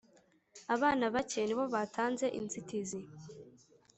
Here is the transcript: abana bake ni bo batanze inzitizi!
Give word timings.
abana 0.75 1.03
bake 1.13 1.41
ni 1.47 1.53
bo 1.57 1.65
batanze 1.73 2.25
inzitizi! 2.39 2.99